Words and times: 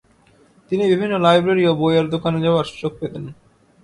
তিনি 0.71 0.83
বিভিন্ন 0.91 1.13
লাইব্রেরি 1.17 1.63
ও 1.67 1.73
বইয়ের 1.79 2.07
দোকানে 2.13 2.39
যাওয়ার 2.45 2.65
সুযোগ 2.71 2.91
পেতেন। 2.99 3.23